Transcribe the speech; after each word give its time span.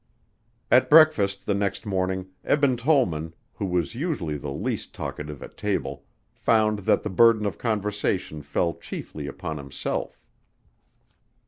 At 0.71 0.89
breakfast 0.89 1.45
the 1.45 1.53
next 1.53 1.85
morning 1.85 2.31
Eben 2.43 2.75
Tollman, 2.75 3.35
who 3.53 3.67
was 3.67 3.93
usually 3.93 4.35
the 4.35 4.49
least 4.49 4.95
talkative 4.95 5.43
at 5.43 5.57
table, 5.57 6.05
found 6.33 6.79
that 6.89 7.03
the 7.03 7.09
burden 7.11 7.45
of 7.45 7.59
conversation 7.59 8.41
fell 8.41 8.73
chiefly 8.73 9.27
upon 9.27 9.57
himself. 9.57 10.19